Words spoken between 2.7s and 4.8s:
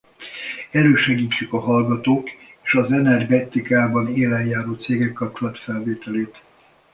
az energetikában élen járó